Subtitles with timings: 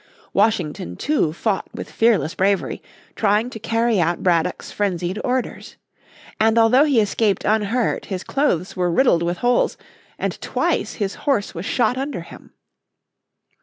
[0.33, 2.81] Washington too fought with fearless bravery,
[3.15, 5.75] trying to carry out Braddock's frenzied orders.
[6.39, 9.77] And although he escaped unhurt his clothes were riddled with holes,
[10.17, 12.51] and twice his horse was shot under him.